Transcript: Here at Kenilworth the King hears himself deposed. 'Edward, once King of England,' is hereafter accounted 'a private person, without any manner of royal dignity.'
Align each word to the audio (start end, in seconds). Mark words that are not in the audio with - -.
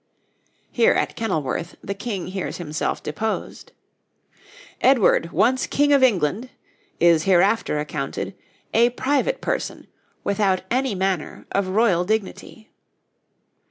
Here 0.71 0.93
at 0.93 1.15
Kenilworth 1.15 1.75
the 1.83 1.93
King 1.93 2.29
hears 2.29 2.57
himself 2.57 3.03
deposed. 3.03 3.71
'Edward, 4.81 5.31
once 5.31 5.67
King 5.67 5.93
of 5.93 6.01
England,' 6.01 6.49
is 6.99 7.25
hereafter 7.25 7.77
accounted 7.77 8.33
'a 8.73 8.89
private 8.89 9.41
person, 9.41 9.85
without 10.23 10.63
any 10.71 10.95
manner 10.95 11.45
of 11.51 11.67
royal 11.67 12.03
dignity.' 12.03 12.67